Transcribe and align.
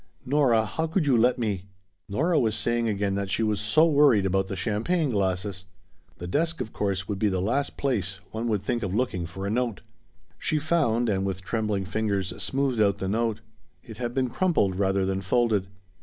"Nora, 0.25 0.65
how 0.65 0.87
could 0.87 1.05
you 1.05 1.15
let 1.15 1.37
me" 1.37 1.65
Nora 2.09 2.39
was 2.39 2.55
saying 2.55 2.89
again 2.89 3.13
that 3.13 3.29
she 3.29 3.43
was 3.43 3.61
so 3.61 3.85
worried 3.85 4.25
about 4.25 4.47
the 4.47 4.55
champagne 4.55 5.11
glasses 5.11 5.65
The 6.17 6.25
desk, 6.25 6.59
of 6.59 6.73
course, 6.73 7.07
would 7.07 7.19
be 7.19 7.27
the 7.27 7.39
last 7.39 7.77
place 7.77 8.19
one 8.31 8.47
would 8.47 8.63
think 8.63 8.81
of 8.81 8.95
looking 8.95 9.27
for 9.27 9.45
a 9.45 9.51
note! 9.51 9.81
She 10.39 10.57
found, 10.57 11.07
and 11.07 11.23
with 11.23 11.43
trembling 11.43 11.85
fingers 11.85 12.33
smoothed 12.41 12.81
out 12.81 12.97
the 12.97 13.07
note; 13.07 13.41
it 13.83 13.97
had 13.97 14.15
been 14.15 14.31
crumpled 14.31 14.75
rather 14.75 15.05
than 15.05 15.21
folded. 15.21 15.67